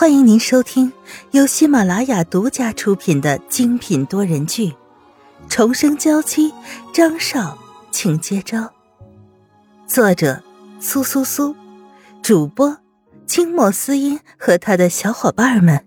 [0.00, 0.92] 欢迎您收听
[1.32, 4.70] 由喜马拉雅独家出品的精品多人剧
[5.48, 6.52] 《重生娇妻》，
[6.94, 7.58] 张少，
[7.90, 8.72] 请接招。
[9.88, 10.40] 作者：
[10.78, 11.52] 苏苏苏，
[12.22, 12.78] 主播：
[13.26, 15.84] 清末思音和他的小伙伴们。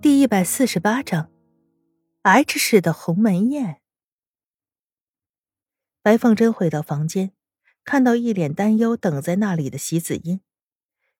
[0.00, 1.28] 第一百四十八章
[2.22, 3.80] ，H 市的鸿门宴。
[6.02, 7.32] 白凤珍回到房间。
[7.84, 10.40] 看到一脸担忧等在那里的席子音，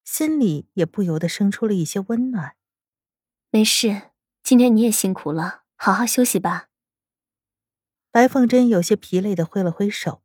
[0.03, 2.55] 心里也不由得生出了一些温暖。
[3.51, 6.69] 没事，今天你也辛苦了，好好休息吧。
[8.11, 10.21] 白凤珍有些疲累的挥了挥手，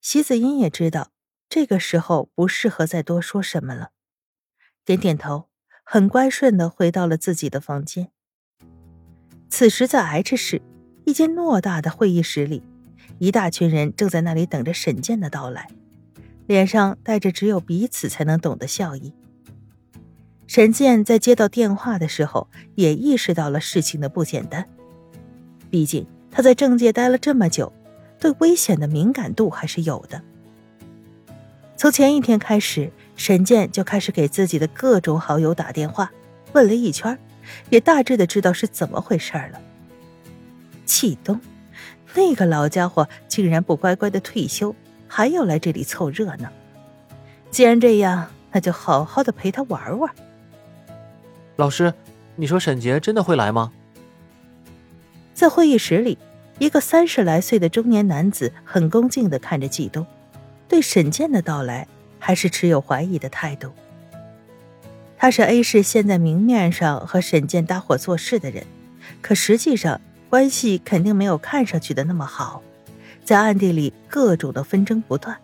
[0.00, 1.12] 席子音也知道
[1.48, 3.92] 这个时候不适合再多说什么了，
[4.84, 5.48] 点点头，
[5.84, 8.10] 很乖顺的回到了自己的房间。
[9.48, 10.62] 此时在 H 市
[11.04, 12.62] 一间偌大的会议室里。
[13.22, 15.68] 一大群人正在那里等着沈健的到来，
[16.48, 19.12] 脸上带着只有彼此才能懂的笑意。
[20.48, 24.68] 沈健在接到电话的时候，也意识到了事情的不简单。
[25.70, 27.72] 毕竟他在政界待了这么久，
[28.18, 30.20] 对危险的敏感度还是有的。
[31.76, 36.10] 从前一天开始，沈健就开始给自己的各种好友打电话，
[36.54, 37.16] 问了一圈，
[37.70, 39.60] 也大致的知道是怎么回事了。
[40.84, 41.40] 启东。
[42.14, 44.74] 那个老家伙竟然不乖乖的退休，
[45.08, 46.48] 还要来这里凑热闹。
[47.50, 50.12] 既然这样，那就好好的陪他玩玩。
[51.56, 51.94] 老师，
[52.36, 53.72] 你说沈杰真的会来吗？
[55.32, 56.18] 在会议室里，
[56.58, 60.06] 一个三十来岁的中年男子很恭敬的看着季东，
[60.68, 61.88] 对沈健的到来
[62.18, 63.72] 还是持有怀疑的态度。
[65.16, 68.66] 他是 A 市现在明面上和沈健搭伙做事的人，
[69.22, 69.98] 可实际上。
[70.32, 72.62] 关系肯定没有看上去的那么好，
[73.22, 75.36] 在暗地里各种的纷争不断。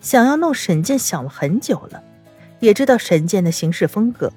[0.00, 2.02] 想要弄沈健想了很久了，
[2.60, 4.32] 也知道沈健的行事风格，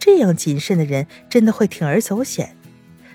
[0.00, 2.56] 这样谨慎的人真的会铤而走险，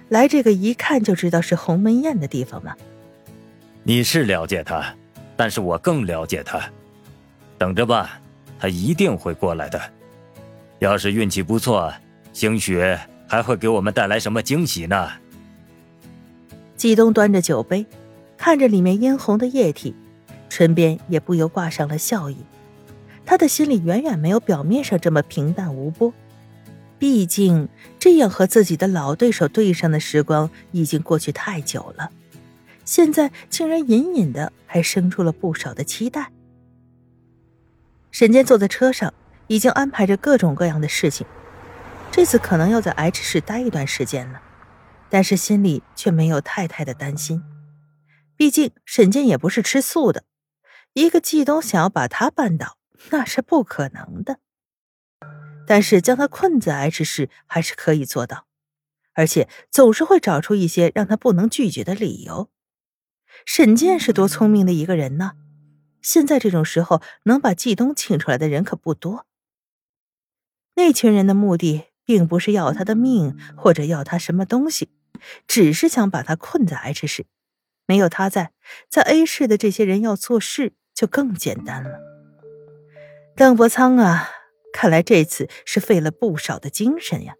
[0.07, 2.73] 来这个一看就知道是鸿门宴的地方吗？
[3.83, 4.95] 你是了解他，
[5.35, 6.61] 但是我更了解他。
[7.57, 8.17] 等着吧，
[8.57, 9.81] 他一定会过来的。
[10.79, 11.93] 要是运气不错，
[12.31, 12.81] 兴许
[13.27, 15.11] 还会给我们带来什么惊喜呢？
[16.79, 17.85] 季东端着酒杯，
[18.37, 19.93] 看着里面殷红的液体，
[20.47, 22.37] 唇边也不由挂上了笑意。
[23.25, 26.13] 他的心里远远没有表面上这么平淡无波。
[26.97, 27.67] 毕竟，
[27.99, 32.11] 这样和自己的老对手对上的时光已经过去太久了，
[32.85, 36.31] 现在竟然隐隐的还生出了不少的期待。
[38.09, 39.13] 沈坚坐在车上，
[39.47, 41.27] 已经安排着各种各样的事情，
[42.09, 44.41] 这次可能要在 H 市待一段时间了。
[45.09, 47.43] 但是心里却没有太太的担心，
[48.35, 50.23] 毕竟沈健也不是吃素的，
[50.93, 52.77] 一个季东想要把他绊倒，
[53.09, 54.39] 那是不可能的。
[55.65, 58.47] 但是将他困在 H 市还是可以做到，
[59.13, 62.49] 而且总是会找出一些让他不能拒绝的理由。
[63.45, 65.33] 沈健是多聪明的一个人呢，
[66.01, 69.25] 现在这种时候能把季东请出来的人可不多。
[70.75, 74.89] 那群人的目的并不是要他的命，或者要他什么东西。
[75.47, 77.25] 只是想把他困在 H 市，
[77.85, 78.51] 没有他在，
[78.89, 81.99] 在 A 市的这些人要做事就更简单了。
[83.35, 84.29] 邓伯苍啊，
[84.73, 87.35] 看来这次是费了不少的精神呀。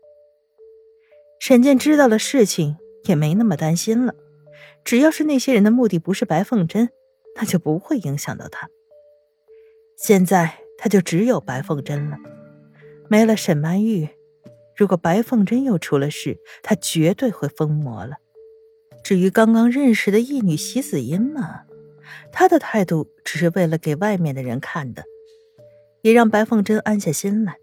[1.39, 4.13] 沈健知道了事情，也没那么担心了。
[4.83, 6.89] 只要是那些人的目的不是白凤珍，
[7.35, 8.69] 那就不会影响到他。
[9.97, 12.17] 现在他就只有白凤珍了，
[13.09, 14.09] 没了沈曼玉。
[14.79, 18.15] 如果白凤珍又出了事，他绝对会疯魔了。
[19.03, 21.63] 至于刚刚认识的义女席子音嘛，
[22.31, 25.03] 他的态度只是为了给外面的人看的，
[26.01, 27.57] 也让白凤珍安下心来。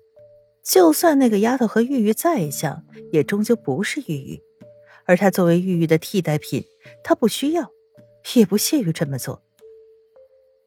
[0.63, 4.43] 就算那个丫头和玉玉再像，也终究不是玉玉，
[5.07, 6.67] 而她作为玉玉的替代品，
[7.03, 7.71] 她不需要，
[8.35, 9.43] 也不屑于这么做。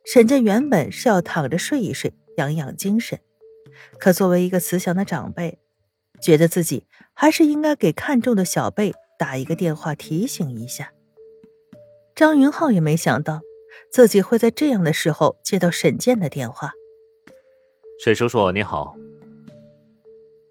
[0.04, 3.20] 沈健原本是要躺着睡一睡，养养精神，
[4.00, 5.60] 可作为一个慈祥的长辈。
[6.22, 10.94] 觉得自己还是应该给看中的小贝打一个电话提醒一下。
[12.16, 13.42] 张云浩也没想到
[13.92, 16.74] 自己会在这样的时候接到沈健的电话。
[18.04, 18.96] 沈叔叔你好。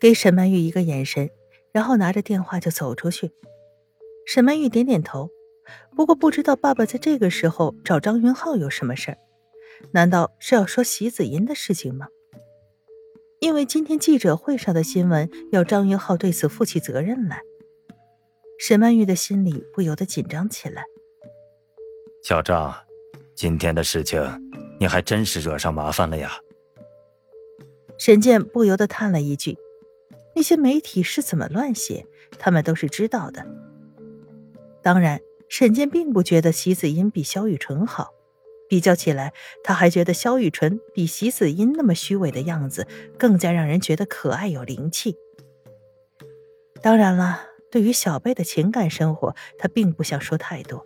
[0.00, 1.28] 给沈曼玉一个眼神，
[1.72, 3.30] 然后拿着电话就走出去。
[4.26, 5.30] 沈曼玉点点头，
[5.96, 9.18] 不过不知道爸爸在这个时候找张云浩有什么事儿？
[9.92, 12.08] 难道是要说席子吟的事情吗？
[13.40, 17.40] 因为今天记者会上的新闻要张云浩对此负起责任来，
[18.58, 20.84] 沈曼玉的心里不由得紧张起来。
[22.22, 22.74] 小张，
[23.34, 24.20] 今天的事情
[24.80, 26.32] 你还真是惹上麻烦了呀。
[27.96, 29.56] 沈健不由得叹了一句
[30.34, 32.06] ：“那些媒体是怎么乱写，
[32.38, 33.46] 他们都是知道的。”
[34.82, 38.12] 当然，沈健并不觉得席子音比萧雨辰好，
[38.68, 39.32] 比较起来，
[39.64, 42.86] 他还觉得萧雨纯比席子音那么虚伪的样子
[43.18, 45.16] 更加让人觉得可爱有灵气。
[46.82, 50.84] 当然了，对于小贝的情感生活，他并不想说太多。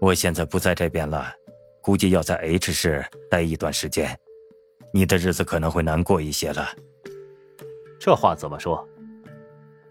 [0.00, 1.32] 我现在不在这边了，
[1.80, 4.18] 估计要在 H 市待一段时间。
[4.92, 6.68] 你的日子可能会难过一些了。
[8.00, 8.86] 这话怎么说？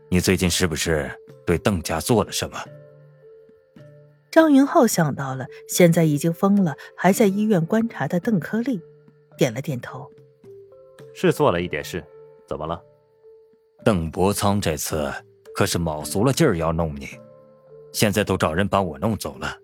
[0.09, 1.09] 你最近是不是
[1.45, 2.59] 对邓家做了什么？
[4.31, 8.81] 张云浩想到了现在已经疯了，还在医院观察的邓科利，
[9.37, 10.09] 点了点头。
[11.13, 12.01] 是做了一点事，
[12.47, 12.81] 怎么了？
[13.83, 15.11] 邓伯苍这次
[15.53, 17.09] 可是卯足了劲儿要弄你，
[17.91, 19.57] 现在都找人把我弄走了，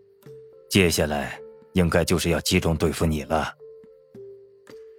[0.70, 1.40] 接下来
[1.72, 3.54] 应该就是要集中对付你了。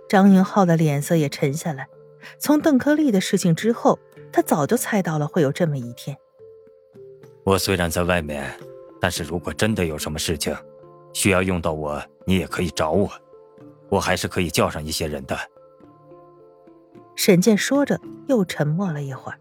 [0.09, 1.87] 张云浩的脸色也沉下来。
[2.39, 3.99] 从邓科利的事情之后，
[4.33, 6.17] 他早就猜到了会有这么一天。
[7.45, 8.51] 我虽然在外面，
[9.01, 10.55] 但是如果真的有什么事情，
[11.13, 13.11] 需要用到我，你也可以找我，
[13.89, 15.37] 我还是可以叫上一些人的。
[17.15, 19.39] 沈健说着，又沉默了一会儿。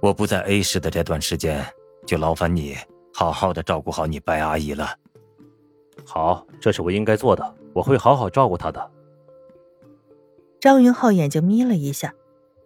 [0.00, 1.64] 我不在 A 市的这段时间，
[2.04, 2.76] 就劳烦你
[3.12, 4.88] 好好的照顾好你白阿姨了。
[6.04, 8.90] 好，这是我应该做的，我会好好照顾她的。
[10.60, 12.14] 张云浩眼睛眯了一下，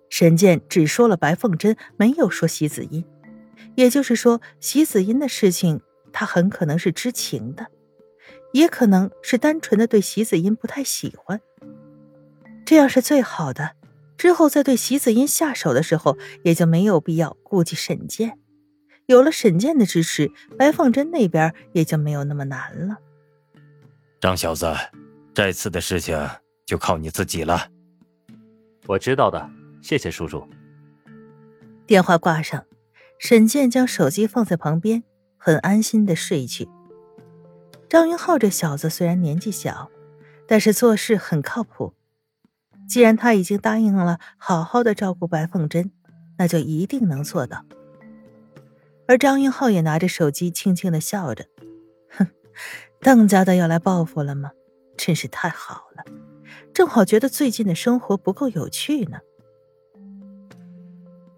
[0.09, 3.05] 沈健只说了白凤珍，没有说席子音，
[3.79, 5.81] 也就是说，席子音的事情
[6.13, 7.69] 他很可能是知情的，
[8.53, 11.41] 也可能是单纯的对席子音不太喜欢。
[12.67, 13.77] 这样是最好的，
[14.17, 18.37] 之后再对席子音下手的时候，也就没有必要顾及沈健。
[19.07, 22.97] 有了沈健的支持，白凤珍那边也就没有那么难了。
[24.21, 24.75] 张小子，
[25.33, 26.29] 这次的事情
[26.67, 27.69] 就靠你自己了。
[28.89, 29.49] 我知道的，
[29.81, 30.45] 谢谢叔叔。
[31.87, 32.65] 电话挂上，
[33.19, 35.03] 沈健将手机放在旁边，
[35.37, 36.69] 很安心的睡去。
[37.89, 39.91] 张云浩这小子虽然年纪小，
[40.47, 41.95] 但是做事很靠谱。
[42.89, 45.91] 既然他已经答应了好好的照顾白凤珍，
[46.39, 47.65] 那就一定能做到。
[49.07, 51.47] 而张云浩也拿着手机，轻轻的笑着
[52.17, 52.29] ：“哼，
[53.01, 54.53] 邓家的要来报复了吗？
[54.97, 56.05] 真是太好了。”
[56.73, 59.19] 正好觉得最近的生活不够有趣呢。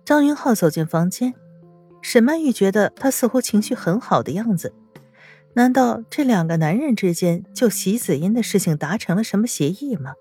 [0.04, 1.34] 张云浩走进房间，
[2.02, 4.74] 沈曼玉觉得他似乎情绪很好的样子。
[5.54, 10.14] 难道这两个男人之间就席子音的事情达成了什么协议吗？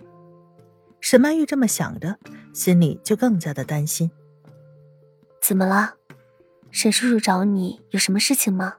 [1.02, 2.18] 沈曼玉这么想着，
[2.54, 4.10] 心里就更加的担心。
[5.42, 5.96] 怎么了？
[6.72, 8.76] 沈叔叔找你有什么事情吗？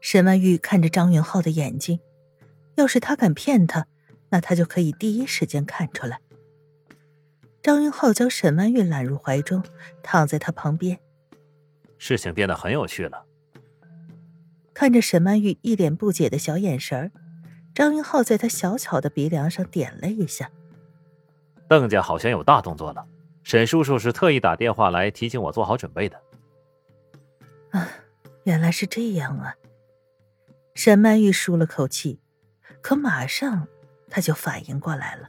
[0.00, 2.00] 沈曼玉看着张云浩的眼睛，
[2.76, 3.86] 要是他敢骗他。
[4.30, 6.18] 那他就可以第一时间看出来。
[7.62, 9.62] 张云浩将沈曼玉揽入怀中，
[10.02, 10.98] 躺在他旁边。
[12.04, 13.24] 事情变得很有趣了。
[14.74, 17.12] 看着沈曼玉一脸不解的小眼神儿，
[17.72, 20.50] 张云浩在他小巧的鼻梁上点了一下。
[21.68, 23.06] 邓家好像有大动作了，
[23.44, 26.20] 沈叔叔是特意打电话来提醒我做好准备的。
[27.70, 27.88] 啊，
[28.42, 29.54] 原来是这样啊！
[30.74, 32.18] 沈曼玉舒了口气，
[32.80, 33.68] 可马上。
[34.10, 35.28] 他就反应过来了。